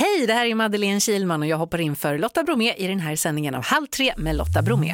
Hej, 0.00 0.26
det 0.26 0.32
här 0.32 0.46
är 0.46 0.54
Madeleine 0.54 1.00
Kilman 1.00 1.42
och 1.42 1.48
jag 1.48 1.56
hoppar 1.56 1.80
in 1.80 1.96
för 1.96 2.18
Lotta 2.18 2.42
Bromé 2.42 2.74
i 2.74 2.86
den 2.86 3.00
här 3.00 3.16
sändningen 3.16 3.54
av 3.54 3.64
Halv 3.64 3.86
tre 3.86 4.12
med 4.16 4.36
Lotta 4.36 4.62
Bromé. 4.62 4.92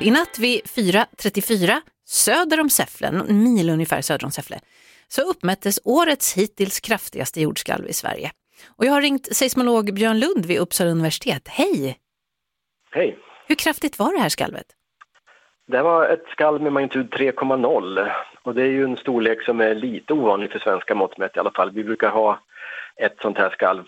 I 0.00 0.10
natt 0.10 0.38
vid 0.38 0.60
4.34 0.60 1.80
söder 2.06 2.60
om 2.60 2.70
Säffle, 2.70 3.08
en 3.08 3.42
mil 3.42 3.70
ungefär 3.70 4.00
söder 4.00 4.24
om 4.24 4.30
Säffle, 4.30 4.58
så 5.08 5.22
uppmättes 5.22 5.80
årets 5.84 6.36
hittills 6.36 6.80
kraftigaste 6.80 7.40
jordskalv 7.40 7.88
i 7.88 7.92
Sverige. 7.92 8.30
Och 8.76 8.84
jag 8.84 8.92
har 8.92 9.02
ringt 9.02 9.36
seismolog 9.36 9.94
Björn 9.94 10.18
Lund 10.18 10.46
vid 10.46 10.58
Uppsala 10.58 10.90
universitet. 10.90 11.48
Hej! 11.48 11.98
Hej! 12.90 13.18
Hur 13.46 13.54
kraftigt 13.54 13.98
var 13.98 14.12
det 14.12 14.20
här 14.20 14.28
skalvet? 14.28 14.66
Det 15.66 15.82
var 15.82 16.08
ett 16.08 16.24
skalv 16.28 16.62
med 16.62 16.72
magnitud 16.72 17.14
3,0 17.14 18.10
och 18.42 18.54
det 18.54 18.62
är 18.62 18.70
ju 18.70 18.84
en 18.84 18.96
storlek 18.96 19.42
som 19.42 19.60
är 19.60 19.74
lite 19.74 20.12
ovanlig 20.12 20.52
för 20.52 20.58
svenska 20.58 20.94
mått 20.94 21.18
mätt 21.18 21.36
i 21.36 21.38
alla 21.38 21.50
fall. 21.50 21.70
Vi 21.70 21.84
brukar 21.84 22.10
ha 22.10 22.40
ett 23.00 23.16
sånt 23.22 23.38
här 23.38 23.50
skalv, 23.50 23.84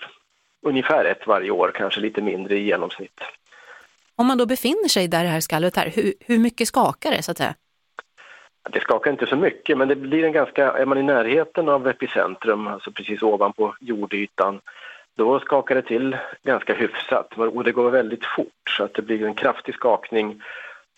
ungefär 0.62 1.04
ett 1.04 1.26
varje 1.26 1.50
år, 1.50 1.72
kanske 1.74 2.00
lite 2.00 2.22
mindre 2.22 2.58
i 2.58 2.64
genomsnitt. 2.64 3.20
Om 4.16 4.26
man 4.26 4.38
då 4.38 4.46
befinner 4.46 4.88
sig 4.88 5.08
där 5.08 5.22
det 5.24 5.30
här 5.30 5.40
skalvet 5.40 5.76
är, 5.76 5.90
hur, 5.90 6.14
hur 6.20 6.38
mycket 6.38 6.68
skakar 6.68 7.10
det 7.10 7.22
så 7.22 7.30
att 7.30 7.38
säga? 7.38 7.54
Det 8.70 8.80
skakar 8.80 9.10
inte 9.10 9.26
så 9.26 9.36
mycket, 9.36 9.78
men 9.78 9.88
det 9.88 9.96
blir 9.96 10.24
en 10.24 10.32
ganska, 10.32 10.72
är 10.72 10.86
man 10.86 10.98
i 10.98 11.02
närheten 11.02 11.68
av 11.68 11.88
epicentrum, 11.88 12.66
alltså 12.66 12.92
precis 12.92 13.22
ovanpå 13.22 13.74
jordytan, 13.80 14.60
då 15.14 15.40
skakar 15.40 15.74
det 15.74 15.82
till 15.82 16.16
ganska 16.42 16.74
hyfsat 16.74 17.38
och 17.38 17.64
det 17.64 17.72
går 17.72 17.90
väldigt 17.90 18.24
fort 18.24 18.70
så 18.76 18.84
att 18.84 18.94
det 18.94 19.02
blir 19.02 19.26
en 19.26 19.34
kraftig 19.34 19.74
skakning 19.74 20.42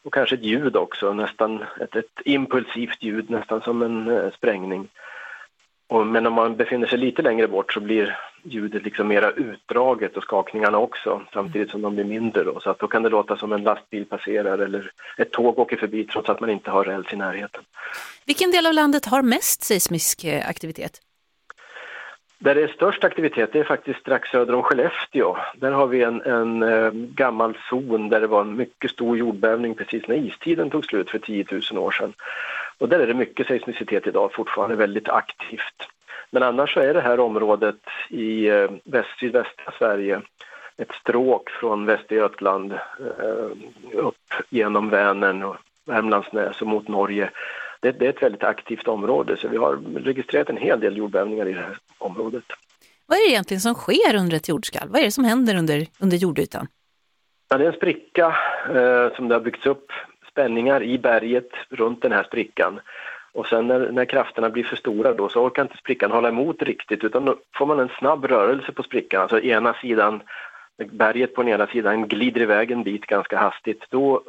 och 0.05 0.15
kanske 0.15 0.35
ett 0.35 0.43
ljud 0.43 0.77
också, 0.77 1.12
nästan 1.12 1.65
ett, 1.80 1.96
ett 1.96 2.21
impulsivt 2.24 3.02
ljud, 3.02 3.30
nästan 3.30 3.60
som 3.60 3.83
en 3.83 4.09
eh, 4.09 4.30
sprängning. 4.30 4.88
Och, 5.88 6.06
men 6.06 6.27
om 6.27 6.33
man 6.33 6.56
befinner 6.56 6.87
sig 6.87 6.98
lite 6.98 7.23
längre 7.23 7.48
bort 7.48 7.73
så 7.73 7.80
blir 7.80 8.19
ljudet 8.43 8.84
liksom 8.84 9.09
mera 9.09 9.30
utdraget 9.30 10.16
och 10.16 10.23
skakningarna 10.23 10.79
också 10.79 11.23
samtidigt 11.33 11.70
som 11.70 11.83
de 11.83 11.95
blir 11.95 12.05
mindre. 12.05 12.45
Då. 12.45 12.60
Så 12.60 12.71
att 12.71 12.79
då 12.79 12.87
kan 12.87 13.02
det 13.02 13.09
låta 13.09 13.37
som 13.37 13.52
en 13.52 13.63
lastbil 13.63 14.05
passerar 14.05 14.59
eller 14.59 14.90
ett 15.18 15.30
tåg 15.30 15.59
åker 15.59 15.77
förbi 15.77 16.05
trots 16.05 16.29
att 16.29 16.40
man 16.40 16.51
inte 16.51 16.71
har 16.71 16.85
räls 16.85 17.12
i 17.12 17.16
närheten. 17.16 17.62
Vilken 18.27 18.51
del 18.51 18.66
av 18.66 18.73
landet 18.73 19.05
har 19.05 19.23
mest 19.23 19.62
seismisk 19.62 20.24
eh, 20.24 20.49
aktivitet? 20.49 21.01
Där 22.38 22.55
det 22.55 22.62
är 22.62 22.68
störst 22.68 23.05
aktivitet 23.05 23.52
det 23.52 23.59
är 23.59 23.65
faktiskt 23.65 24.01
strax 24.01 24.29
söder 24.30 24.55
om 24.55 24.62
Skellefteå. 24.62 25.37
Där 25.57 25.73
har 25.73 25.87
vi 25.87 26.02
en, 26.02 26.23
en 26.23 26.62
eh, 26.62 26.90
gammal 26.93 27.59
zon 27.71 28.09
där 28.09 28.21
det 28.21 28.27
var 28.27 28.40
en 28.40 28.57
mycket 28.57 28.90
stor 28.90 29.18
jordbävning 29.18 29.74
precis 29.74 30.09
när 30.09 30.16
istiden 30.16 30.71
tog 30.71 30.85
slut 30.85 31.10
för 31.10 31.18
10 31.18 31.46
000 31.73 31.79
år 31.79 31.90
sedan. 31.90 32.12
Och 32.85 32.90
där 32.90 32.99
är 32.99 33.07
det 33.07 33.15
mycket 33.15 33.46
seismicitet 33.46 34.07
idag, 34.07 34.32
fortfarande 34.35 34.77
väldigt 34.77 35.09
aktivt. 35.09 35.88
Men 36.30 36.43
annars 36.43 36.74
så 36.74 36.80
är 36.80 36.95
det 36.95 37.01
här 37.01 37.21
området 37.21 37.80
i 38.09 38.49
eh, 38.49 38.71
väst, 38.85 39.18
sydvästra 39.21 39.73
Sverige 39.79 40.21
ett 40.77 40.93
stråk 41.01 41.51
från 41.51 41.87
Västergötland 41.87 42.73
eh, 42.73 43.51
upp 43.93 44.16
genom 44.49 44.90
Vänern 44.90 45.43
och 45.43 45.57
Värmlandsnäs 45.87 46.60
och 46.60 46.66
mot 46.66 46.88
Norge. 46.88 47.30
Det, 47.80 47.93
det, 47.93 48.07
är 48.07 48.10
ett 48.10 48.23
väldigt 48.23 48.45
aktivt 48.45 48.88
område 48.88 49.37
så 49.37 49.49
vi 49.49 49.57
har 49.57 49.79
registrerat 49.96 50.51
en 50.51 50.57
hel 50.57 50.80
del 50.80 50.96
jordbävningar 50.96 51.49
i 51.49 51.52
det 51.52 51.60
här 51.60 51.79
området. 51.99 52.45
Vad 53.07 53.18
är 53.18 53.27
det 53.27 53.32
egentligen 53.32 53.60
som 53.60 53.74
sker 53.74 54.15
under 54.16 54.37
ett 54.37 54.49
jordskalv? 54.49 54.90
Vad 54.90 55.01
är 55.01 55.05
det 55.05 55.10
som 55.10 55.24
händer 55.24 55.57
under, 55.57 55.87
under 56.01 56.16
jordytan? 56.16 56.66
Ja, 57.49 57.59
det 57.59 57.65
är 57.65 57.68
en 57.68 57.77
spricka 57.77 58.37
eh, 58.74 59.16
som 59.16 59.29
det 59.29 59.35
har 59.35 59.40
byggts 59.40 59.66
upp 59.66 59.93
spänningar 60.35 60.82
i 60.82 60.99
berget 60.99 61.51
runt 61.71 62.02
den 62.02 62.13
här 62.13 62.24
sprickan. 62.24 62.80
Och 63.32 63.46
sen 63.46 63.66
när, 63.66 63.93
när 63.93 64.04
krafterna 64.04 64.50
blir 64.50 64.65
för 64.65 64.77
stora 64.77 65.12
då 65.15 65.28
så 65.28 65.41
orkar 65.41 65.62
inte 65.62 65.77
sprickan 65.77 66.10
hålla 66.10 66.28
emot 66.28 66.62
riktigt 66.62 67.04
utan 67.04 67.25
då 67.25 67.37
får 67.56 67.66
man 67.66 67.81
en 67.81 67.88
snabb 67.99 68.25
rörelse 68.25 68.72
på 68.72 68.82
sprickan. 68.82 69.22
Alltså 69.22 69.41
ena 69.41 69.75
sidan, 69.75 70.22
berget 70.91 71.34
på 71.34 71.43
den 71.43 71.53
ena 71.53 71.66
sidan 71.66 72.09
glider 72.09 72.41
iväg 72.41 72.71
en 72.71 72.82
bit 72.82 73.06
ganska 73.06 73.38
hastigt. 73.38 73.84
Då 73.91 74.22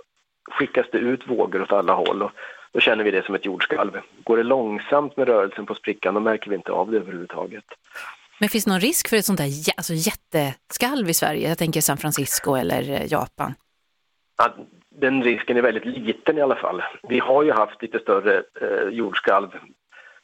skickas 0.51 0.85
det 0.91 0.97
ut 0.97 1.27
vågor 1.27 1.61
åt 1.61 1.71
alla 1.71 1.93
håll 1.93 2.21
och 2.23 2.31
då 2.71 2.79
känner 2.79 3.03
vi 3.03 3.11
det 3.11 3.25
som 3.25 3.35
ett 3.35 3.45
jordskalv. 3.45 3.91
Går 4.23 4.37
det 4.37 4.43
långsamt 4.43 5.17
med 5.17 5.27
rörelsen 5.27 5.65
på 5.65 5.75
sprickan 5.75 6.13
då 6.13 6.19
märker 6.19 6.49
vi 6.49 6.55
inte 6.55 6.71
av 6.71 6.91
det 6.91 6.97
överhuvudtaget. 6.97 7.65
Men 8.39 8.49
finns 8.49 8.65
det 8.65 8.71
någon 8.71 8.79
risk 8.79 9.09
för 9.09 9.17
ett 9.17 9.25
sånt 9.25 9.39
där 9.39 9.49
alltså 9.77 9.93
jätteskalv 9.93 11.09
i 11.09 11.13
Sverige? 11.13 11.49
Jag 11.49 11.57
tänker 11.57 11.81
San 11.81 11.97
Francisco 11.97 12.55
eller 12.55 12.89
eh, 12.89 13.11
Japan. 13.11 13.53
Ja, 14.37 14.53
den 14.89 15.23
risken 15.23 15.57
är 15.57 15.61
väldigt 15.61 15.85
liten 15.85 16.37
i 16.37 16.41
alla 16.41 16.55
fall. 16.55 16.83
Vi 17.09 17.19
har 17.19 17.43
ju 17.43 17.51
haft 17.51 17.81
lite 17.81 17.99
större 17.99 18.43
eh, 18.61 18.89
jordskalv. 18.89 19.49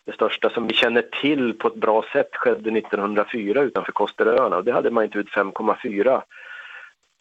Det 0.06 0.14
största 0.14 0.50
som 0.50 0.68
vi 0.68 0.74
känner 0.74 1.02
till 1.02 1.54
på 1.54 1.68
ett 1.68 1.76
bra 1.76 2.04
sätt 2.14 2.36
skedde 2.36 2.78
1904 2.78 3.62
utanför 3.62 3.92
Kosteröarna 3.92 4.58
och 4.58 4.64
det 4.64 4.72
hade 4.72 4.92
man 4.92 5.04
inte 5.04 5.18
ut 5.18 5.30
5,4. 5.30 6.22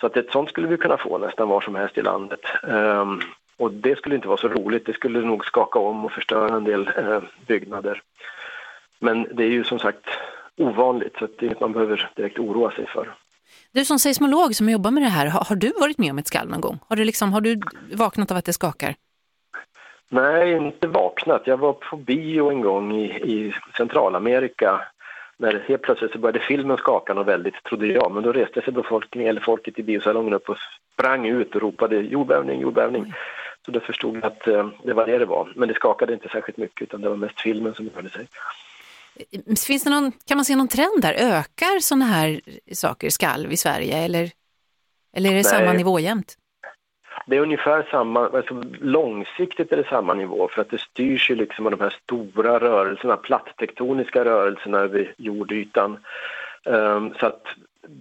Så 0.00 0.06
att 0.06 0.16
ett 0.16 0.32
sånt 0.32 0.48
skulle 0.48 0.68
vi 0.68 0.76
kunna 0.76 0.96
få 0.96 1.18
nästan 1.18 1.48
var 1.48 1.60
som 1.60 1.74
helst 1.74 1.98
i 1.98 2.02
landet. 2.02 2.40
Um, 2.62 3.20
och 3.56 3.72
det 3.72 3.98
skulle 3.98 4.14
inte 4.14 4.28
vara 4.28 4.38
så 4.38 4.48
roligt, 4.48 4.86
det 4.86 4.92
skulle 4.92 5.20
nog 5.20 5.44
skaka 5.44 5.78
om 5.78 6.04
och 6.04 6.12
förstöra 6.12 6.56
en 6.56 6.64
del 6.64 6.90
eh, 6.96 7.22
byggnader. 7.46 8.02
Men 8.98 9.26
det 9.32 9.44
är 9.44 9.50
ju 9.50 9.64
som 9.64 9.78
sagt 9.78 10.06
ovanligt 10.56 11.16
så 11.18 11.24
att 11.24 11.38
det 11.38 11.44
är 11.44 11.46
inget 11.46 11.60
man 11.60 11.72
behöver 11.72 12.10
direkt 12.16 12.38
oroa 12.38 12.70
sig 12.70 12.86
för. 12.86 13.14
Du 13.72 13.84
som 13.84 13.98
seismolog 13.98 14.54
som 14.54 14.68
jobbar 14.68 14.90
med 14.90 15.02
det 15.02 15.08
här, 15.08 15.26
har, 15.26 15.44
har 15.44 15.56
du 15.56 15.72
varit 15.80 15.98
med 15.98 16.10
om 16.10 16.18
ett 16.18 16.26
skalv 16.26 16.50
någon 16.50 16.60
gång? 16.60 16.78
Har 16.88 16.96
du, 16.96 17.04
liksom, 17.04 17.32
har 17.32 17.40
du 17.40 17.60
vaknat 17.94 18.30
av 18.30 18.36
att 18.36 18.44
det 18.44 18.52
skakar? 18.52 18.94
Nej, 20.08 20.52
inte 20.52 20.86
vaknat. 20.86 21.42
Jag 21.44 21.56
var 21.56 21.72
på 21.72 21.96
bio 21.96 22.50
en 22.50 22.60
gång 22.60 22.92
i, 22.92 23.04
i 23.04 23.54
Centralamerika 23.76 24.80
när 25.36 25.64
helt 25.68 25.82
plötsligt 25.82 26.12
så 26.12 26.18
började 26.18 26.40
filmen 26.40 26.76
skaka 26.76 27.14
något 27.14 27.26
väldigt, 27.26 27.64
trodde 27.64 27.86
jag. 27.86 28.12
Men 28.12 28.22
då 28.22 28.32
reste 28.32 28.62
sig 28.62 28.72
befolkningen, 28.72 29.30
eller 29.30 29.40
folket 29.40 29.78
i 29.78 29.82
biosalongen 29.82 30.34
upp 30.34 30.48
och 30.48 30.56
sprang 30.92 31.26
ut 31.26 31.54
och 31.54 31.60
ropade 31.60 31.96
jordbävning, 31.96 32.60
jordbävning. 32.60 33.14
Så 33.64 33.70
då 33.70 33.80
förstod 33.80 34.16
jag 34.16 34.24
att 34.24 34.48
eh, 34.48 34.68
det 34.84 34.92
var 34.92 35.06
det 35.06 35.18
det 35.18 35.24
var. 35.24 35.52
Men 35.56 35.68
det 35.68 35.74
skakade 35.74 36.12
inte 36.12 36.28
särskilt 36.28 36.58
mycket 36.58 36.82
utan 36.82 37.00
det 37.00 37.08
var 37.08 37.16
mest 37.16 37.40
filmen 37.40 37.74
som 37.74 37.90
rörde 37.94 38.10
sig. 38.10 38.26
Finns 39.66 39.84
det 39.84 39.90
någon, 39.90 40.12
kan 40.12 40.36
man 40.36 40.44
se 40.44 40.56
någon 40.56 40.68
trend 40.68 41.02
där? 41.02 41.12
Ökar 41.12 41.80
sådana 41.80 42.04
här 42.04 42.40
saker, 42.72 43.10
skalv 43.10 43.52
i 43.52 43.56
Sverige 43.56 43.96
eller, 43.96 44.30
eller 45.16 45.30
är 45.30 45.34
det 45.34 45.36
Nej. 45.36 45.44
samma 45.44 45.72
nivå 45.72 45.98
jämt? 46.00 46.36
Det 47.26 47.36
är 47.36 47.40
ungefär 47.40 47.88
samma, 47.90 48.28
alltså 48.28 48.62
långsiktigt 48.80 49.72
är 49.72 49.76
det 49.76 49.88
samma 49.88 50.14
nivå 50.14 50.48
för 50.48 50.60
att 50.62 50.70
det 50.70 50.80
styrs 50.80 51.30
ju 51.30 51.34
liksom 51.34 51.66
av 51.66 51.72
de 51.72 51.80
här 51.80 51.96
stora 52.02 52.60
rörelserna, 52.60 53.16
platttektoniska 53.16 54.24
rörelserna 54.24 54.78
över 54.78 55.14
jordytan. 55.16 55.98
Um, 56.64 57.14
så 57.20 57.26
att 57.26 57.42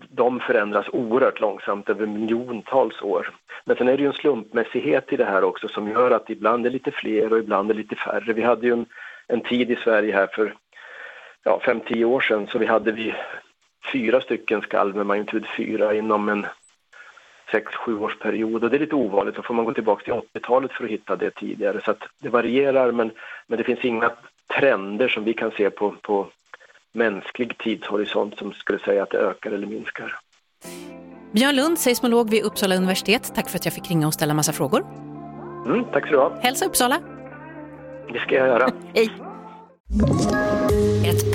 de 0.09 0.39
förändras 0.39 0.85
oerhört 0.91 1.39
långsamt 1.39 1.89
över 1.89 2.05
miljontals 2.05 3.01
år. 3.01 3.33
Men 3.65 3.75
sen 3.75 3.87
är 3.87 3.97
det 3.97 4.03
ju 4.03 4.07
en 4.07 4.13
slumpmässighet 4.13 5.13
i 5.13 5.17
det 5.17 5.25
här 5.25 5.43
också 5.43 5.67
som 5.67 5.87
gör 5.87 6.11
att 6.11 6.29
ibland 6.29 6.65
är 6.65 6.69
lite 6.69 6.91
fler 6.91 7.33
och 7.33 7.39
ibland 7.39 7.71
är 7.71 7.75
lite 7.75 7.95
färre. 7.95 8.33
Vi 8.33 8.41
hade 8.41 8.67
ju 8.67 8.73
en, 8.73 8.85
en 9.27 9.41
tid 9.41 9.71
i 9.71 9.75
Sverige 9.75 10.13
här 10.13 10.27
för 10.27 10.55
ja, 11.43 11.59
fem, 11.65 11.79
tio 11.79 12.05
år 12.05 12.21
sedan 12.21 12.47
så 12.47 12.59
vi 12.59 12.65
hade 12.65 12.91
vi 12.91 13.13
fyra 13.91 14.21
stycken 14.21 14.61
skalv 14.61 14.95
med 14.95 15.05
magnitud 15.05 15.45
4 15.57 15.95
inom 15.95 16.29
en 16.29 16.45
sex, 17.51 17.73
sju 17.73 17.99
års 17.99 18.19
period 18.19 18.63
och 18.63 18.69
det 18.69 18.77
är 18.77 18.79
lite 18.79 18.95
ovanligt. 18.95 19.35
Då 19.35 19.41
får 19.41 19.53
man 19.53 19.65
gå 19.65 19.73
tillbaka 19.73 20.03
till 20.03 20.13
80-talet 20.13 20.71
för 20.71 20.83
att 20.83 20.89
hitta 20.89 21.15
det 21.15 21.31
tidigare. 21.31 21.81
Så 21.85 21.95
det 22.21 22.29
varierar 22.29 22.91
men, 22.91 23.11
men 23.47 23.57
det 23.57 23.63
finns 23.63 23.85
inga 23.85 24.11
trender 24.59 25.07
som 25.07 25.23
vi 25.23 25.33
kan 25.33 25.51
se 25.51 25.69
på, 25.69 25.95
på 26.01 26.27
mänsklig 26.93 27.57
tidshorisont 27.57 28.37
som 28.37 28.53
skulle 28.53 28.79
säga 28.79 29.03
att 29.03 29.09
det 29.09 29.17
ökar 29.17 29.51
eller 29.51 29.67
minskar. 29.67 30.19
Björn 31.31 31.55
Lund, 31.55 31.79
seismolog 31.79 32.29
vid 32.29 32.43
Uppsala 32.43 32.75
universitet. 32.75 33.31
Tack 33.35 33.49
för 33.49 33.57
att 33.57 33.65
jag 33.65 33.73
fick 33.73 33.89
ringa 33.89 34.07
och 34.07 34.13
ställa 34.13 34.33
massa 34.33 34.53
frågor. 34.53 34.85
Mm, 35.65 35.83
tack 35.93 36.05
så 36.05 36.11
du 36.11 36.17
ha. 36.17 36.39
Hälsa 36.41 36.65
Uppsala. 36.65 36.99
Det 38.13 38.19
ska 38.19 38.35
jag 38.35 38.47
göra. 38.47 38.69
Hej. 38.93 39.09